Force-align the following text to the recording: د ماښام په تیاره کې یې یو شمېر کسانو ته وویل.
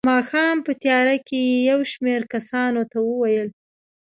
د 0.03 0.05
ماښام 0.13 0.57
په 0.65 0.71
تیاره 0.83 1.17
کې 1.27 1.39
یې 1.49 1.57
یو 1.69 1.79
شمېر 1.91 2.21
کسانو 2.33 2.81
ته 2.91 2.97
وویل. 3.07 3.49